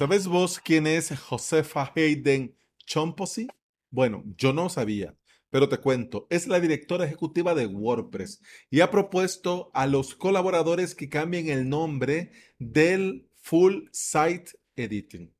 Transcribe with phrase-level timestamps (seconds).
[0.00, 3.48] ¿Sabes vos quién es Josefa Hayden Chomposy?
[3.90, 5.14] Bueno, yo no sabía,
[5.50, 8.40] pero te cuento, es la directora ejecutiva de WordPress
[8.70, 15.34] y ha propuesto a los colaboradores que cambien el nombre del Full Site Editing.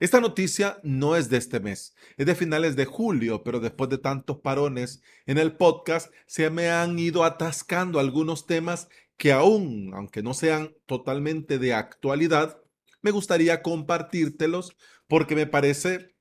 [0.00, 3.98] Esta noticia no es de este mes, es de finales de julio, pero después de
[3.98, 10.22] tantos parones en el podcast, se me han ido atascando algunos temas que aún, aunque
[10.22, 12.62] no sean totalmente de actualidad,
[13.02, 16.16] me gustaría compartírtelos porque me parece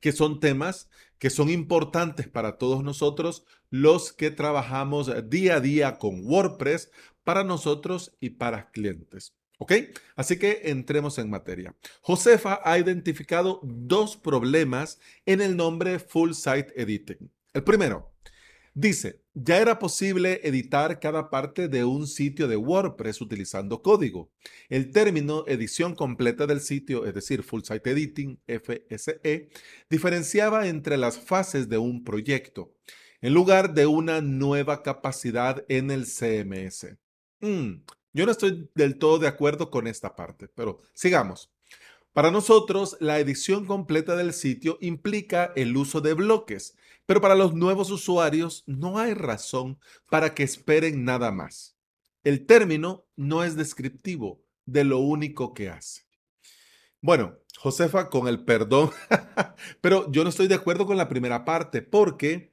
[0.00, 5.98] que son temas que son importantes para todos nosotros los que trabajamos día a día
[5.98, 6.90] con WordPress
[7.24, 9.34] para nosotros y para clientes.
[9.58, 9.72] ¿Ok?
[10.14, 11.74] Así que entremos en materia.
[12.00, 17.30] Josefa ha identificado dos problemas en el nombre Full Site Editing.
[17.52, 18.12] El primero,
[18.78, 24.30] dice, ya era posible editar cada parte de un sitio de WordPress utilizando código.
[24.68, 29.48] El término edición completa del sitio, es decir, Full Site Editing, FSE,
[29.90, 32.72] diferenciaba entre las fases de un proyecto,
[33.20, 36.98] en lugar de una nueva capacidad en el CMS.
[37.40, 41.50] Mm, yo no estoy del todo de acuerdo con esta parte, pero sigamos.
[42.12, 46.76] Para nosotros, la edición completa del sitio implica el uso de bloques,
[47.08, 49.78] pero para los nuevos usuarios no hay razón
[50.10, 51.74] para que esperen nada más.
[52.22, 56.02] El término no es descriptivo de lo único que hace.
[57.00, 58.90] Bueno, Josefa, con el perdón,
[59.80, 62.52] pero yo no estoy de acuerdo con la primera parte porque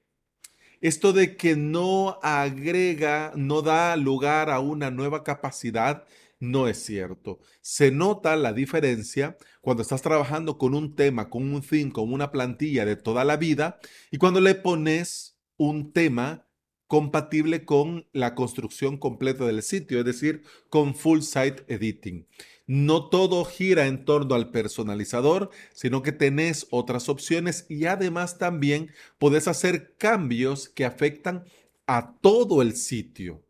[0.80, 6.06] esto de que no agrega, no da lugar a una nueva capacidad,
[6.40, 7.40] no es cierto.
[7.62, 12.32] Se nota la diferencia cuando estás trabajando con un tema, con un theme, con una
[12.32, 13.80] plantilla de toda la vida
[14.12, 16.46] y cuando le pones un tema
[16.88, 22.28] compatible con la construcción completa del sitio, es decir, con full site editing.
[22.68, 28.92] No todo gira en torno al personalizador, sino que tenés otras opciones y además también
[29.18, 31.46] podés hacer cambios que afectan
[31.88, 33.44] a todo el sitio.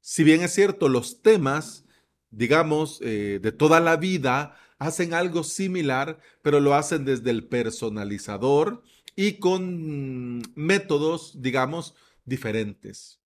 [0.00, 1.84] Si bien es cierto, los temas,
[2.30, 8.82] digamos, eh, de toda la vida hacen algo similar, pero lo hacen desde el personalizador
[9.14, 13.20] y con métodos, digamos, diferentes.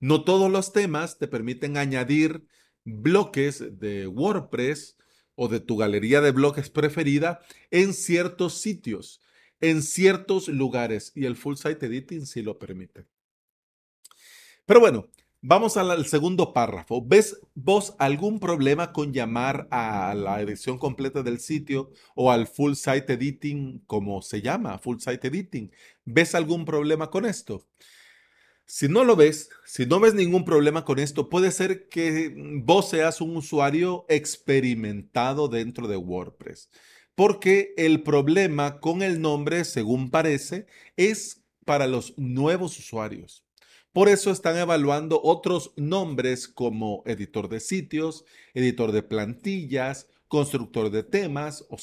[0.00, 2.46] No todos los temas te permiten añadir
[2.84, 4.96] bloques de WordPress
[5.34, 7.40] o de tu galería de bloques preferida
[7.70, 9.20] en ciertos sitios,
[9.60, 13.06] en ciertos lugares y el full site editing sí lo permite.
[14.66, 15.08] Pero bueno,
[15.42, 17.04] vamos al segundo párrafo.
[17.04, 22.74] ¿Ves vos algún problema con llamar a la edición completa del sitio o al full
[22.74, 25.72] site editing como se llama, full site editing?
[26.04, 27.66] ¿Ves algún problema con esto?
[28.66, 32.90] Si no lo ves, si no ves ningún problema con esto, puede ser que vos
[32.90, 36.70] seas un usuario experimentado dentro de WordPress.
[37.16, 43.44] Porque el problema con el nombre, según parece, es para los nuevos usuarios.
[43.92, 48.24] Por eso están evaluando otros nombres como editor de sitios,
[48.54, 51.76] editor de plantillas, constructor de temas, o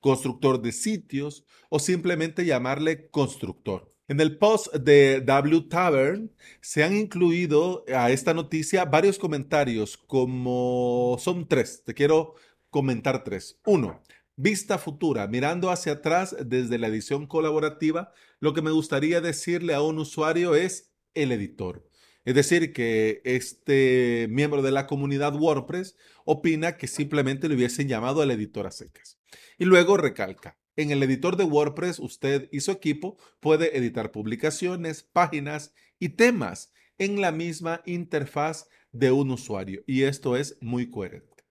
[0.00, 3.92] constructor de sitios o simplemente llamarle constructor.
[4.06, 6.30] En el post de W Tavern
[6.60, 11.82] se han incluido a esta noticia varios comentarios, como son tres.
[11.84, 12.34] Te quiero
[12.70, 13.58] comentar tres.
[13.64, 14.02] Uno,
[14.36, 19.82] vista futura, mirando hacia atrás desde la edición colaborativa, lo que me gustaría decirle a
[19.82, 21.88] un usuario es el editor.
[22.24, 28.22] Es decir, que este miembro de la comunidad WordPress opina que simplemente le hubiesen llamado
[28.22, 29.18] al editor a secas.
[29.58, 35.02] Y luego recalca, en el editor de WordPress, usted y su equipo puede editar publicaciones,
[35.02, 39.82] páginas y temas en la misma interfaz de un usuario.
[39.86, 41.44] Y esto es muy coherente.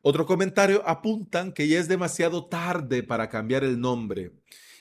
[0.00, 4.32] Otro comentario apuntan que ya es demasiado tarde para cambiar el nombre.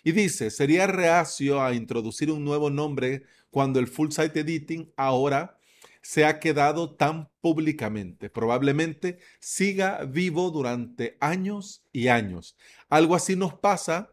[0.03, 5.57] Y dice, sería reacio a introducir un nuevo nombre cuando el Full Site Editing ahora
[6.01, 8.29] se ha quedado tan públicamente.
[8.29, 12.57] Probablemente siga vivo durante años y años.
[12.89, 14.11] Algo así nos pasa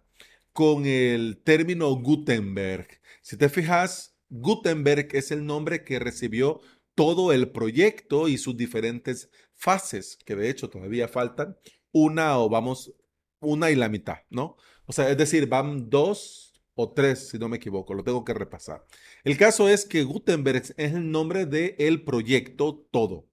[0.52, 2.86] con el término Gutenberg.
[3.22, 6.60] Si te fijas, Gutenberg es el nombre que recibió
[6.94, 11.56] todo el proyecto y sus diferentes fases, que de hecho todavía faltan
[11.92, 12.94] una o vamos,
[13.40, 14.56] una y la mitad, ¿no?
[14.90, 18.34] O sea, es decir, van dos o tres, si no me equivoco, lo tengo que
[18.34, 18.84] repasar.
[19.22, 23.28] El caso es que Gutenberg es el nombre del proyecto todo.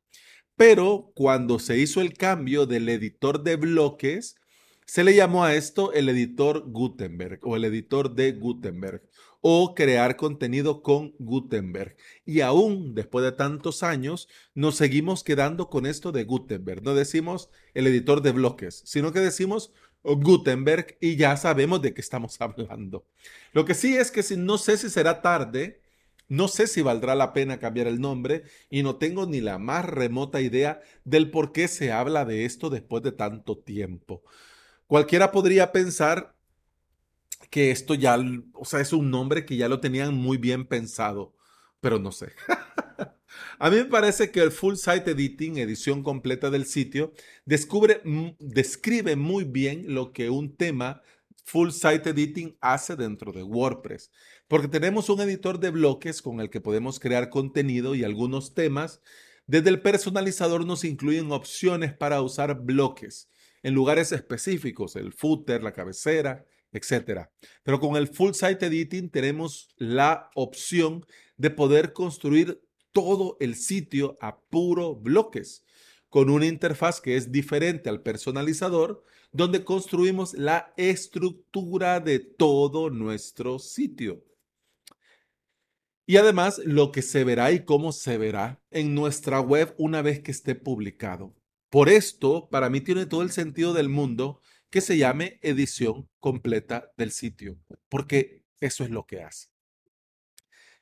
[0.55, 4.35] Pero cuando se hizo el cambio del editor de bloques,
[4.85, 9.01] se le llamó a esto el editor Gutenberg o el editor de Gutenberg
[9.41, 11.95] o crear contenido con Gutenberg.
[12.23, 16.83] Y aún después de tantos años, nos seguimos quedando con esto de Gutenberg.
[16.83, 19.71] No decimos el editor de bloques, sino que decimos
[20.15, 23.05] Gutenberg y ya sabemos de qué estamos hablando.
[23.53, 25.81] Lo que sí es que si, no sé si será tarde,
[26.29, 29.85] no sé si valdrá la pena cambiar el nombre y no tengo ni la más
[29.85, 34.23] remota idea del por qué se habla de esto después de tanto tiempo.
[34.87, 36.35] Cualquiera podría pensar
[37.49, 38.17] que esto ya,
[38.53, 41.35] o sea, es un nombre que ya lo tenían muy bien pensado,
[41.79, 42.33] pero no sé.
[43.59, 47.13] A mí me parece que el Full Site Editing, edición completa del sitio,
[47.45, 51.01] describe muy bien lo que un tema
[51.43, 54.11] Full Site Editing hace dentro de WordPress,
[54.47, 59.01] porque tenemos un editor de bloques con el que podemos crear contenido y algunos temas.
[59.45, 63.29] Desde el personalizador nos incluyen opciones para usar bloques
[63.63, 67.29] en lugares específicos, el footer, la cabecera, etc.
[67.63, 71.05] Pero con el Full Site Editing tenemos la opción
[71.37, 75.63] de poder construir todo el sitio a puro bloques,
[76.09, 83.59] con una interfaz que es diferente al personalizador, donde construimos la estructura de todo nuestro
[83.59, 84.23] sitio.
[86.05, 90.21] Y además lo que se verá y cómo se verá en nuestra web una vez
[90.21, 91.35] que esté publicado.
[91.69, 96.93] Por esto, para mí tiene todo el sentido del mundo que se llame edición completa
[96.95, 97.59] del sitio,
[97.89, 99.49] porque eso es lo que hace.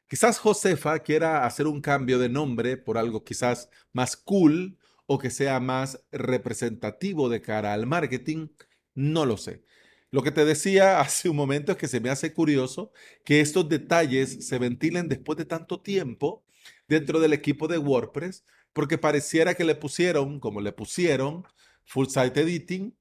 [0.07, 5.31] Quizás Josefa quiera hacer un cambio de nombre por algo quizás más cool o que
[5.31, 8.49] sea más representativo de cara al marketing,
[8.93, 9.63] no lo sé.
[10.11, 12.91] Lo que te decía hace un momento es que se me hace curioso
[13.23, 16.45] que estos detalles se ventilen después de tanto tiempo
[16.87, 21.45] dentro del equipo de WordPress, porque pareciera que le pusieron, como le pusieron,
[21.85, 22.95] Full Site Editing,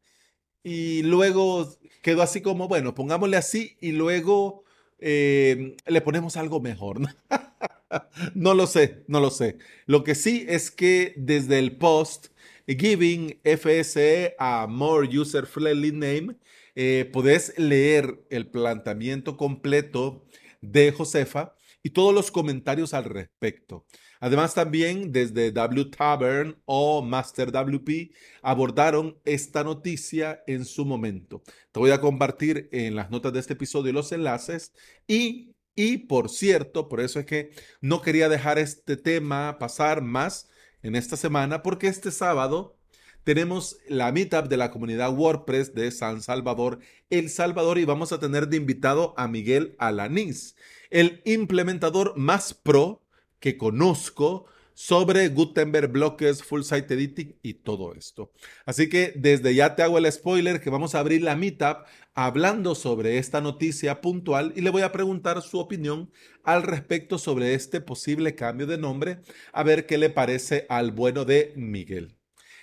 [0.62, 1.68] y luego
[2.02, 4.63] quedó así como, bueno, pongámosle así y luego
[5.06, 6.98] eh, le ponemos algo mejor.
[8.34, 8.54] ¿no?
[8.54, 9.58] lo sé, no lo sé.
[9.84, 12.28] Lo que sí es que desde el post
[12.66, 16.36] Giving FSE a More User Friendly Name,
[16.74, 20.24] eh, podés leer el planteamiento completo
[20.62, 23.84] de Josefa y todos los comentarios al respecto.
[24.24, 28.10] Además, también desde W Tavern o Master WP
[28.40, 31.42] abordaron esta noticia en su momento.
[31.72, 34.72] Te voy a compartir en las notas de este episodio los enlaces
[35.06, 37.50] y y por cierto, por eso es que
[37.82, 40.48] no quería dejar este tema pasar más
[40.82, 42.78] en esta semana, porque este sábado
[43.24, 46.78] tenemos la meetup de la comunidad WordPress de San Salvador,
[47.10, 50.56] El Salvador, y vamos a tener de invitado a Miguel Alanís,
[50.88, 53.03] el implementador más pro
[53.44, 58.32] que conozco sobre Gutenberg Bloques, Full Site Editing y todo esto.
[58.64, 62.74] Así que desde ya te hago el spoiler que vamos a abrir la meetup hablando
[62.74, 66.10] sobre esta noticia puntual y le voy a preguntar su opinión
[66.42, 69.20] al respecto sobre este posible cambio de nombre,
[69.52, 72.16] a ver qué le parece al bueno de Miguel.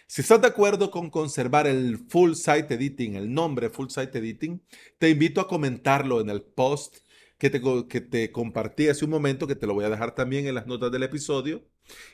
[0.08, 4.64] Si estás de acuerdo con conservar el Full Site Editing, el nombre Full Site Editing,
[4.98, 6.98] te invito a comentarlo en el post
[7.42, 7.60] que te,
[7.90, 10.68] que te compartí hace un momento, que te lo voy a dejar también en las
[10.68, 11.64] notas del episodio.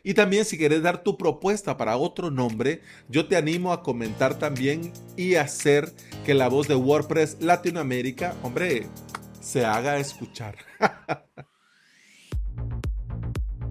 [0.01, 4.39] Y también si quieres dar tu propuesta para otro nombre, yo te animo a comentar
[4.39, 5.91] también y hacer
[6.25, 8.87] que la voz de WordPress Latinoamérica, hombre,
[9.41, 10.55] se haga escuchar.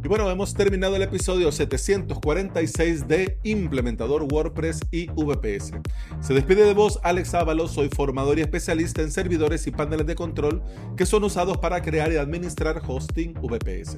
[0.06, 5.72] Y bueno, hemos terminado el episodio 746 de Implementador WordPress y VPS.
[6.20, 10.14] Se despide de vos Alex Ábalos, soy formador y especialista en servidores y paneles de
[10.14, 10.62] control
[10.96, 13.96] que son usados para crear y administrar hosting VPS.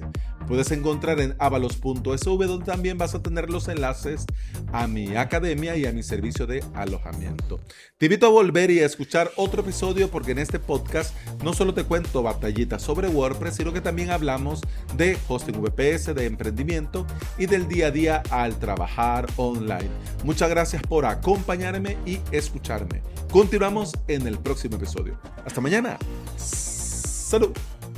[0.48, 4.24] Puedes encontrar en avalos.sv donde también vas a tener los enlaces
[4.72, 7.60] a mi academia y a mi servicio de alojamiento.
[7.98, 11.14] Te invito a volver y a escuchar otro episodio porque en este podcast
[11.44, 14.62] no solo te cuento batallitas sobre WordPress, sino que también hablamos
[14.96, 19.90] de hosting VPS de emprendimiento y del día a día al trabajar online.
[20.24, 23.02] Muchas gracias por acompañarme y escucharme.
[23.30, 25.18] Continuamos en el próximo episodio.
[25.44, 25.98] Hasta mañana.
[26.36, 27.52] Salud